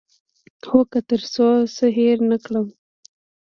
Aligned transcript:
هو، 0.69 0.79
که 0.91 0.99
تر 1.09 1.21
څو 1.33 1.47
څه 1.75 1.85
هیر 1.97 2.17
نه 2.29 2.37
کړم 2.45 2.67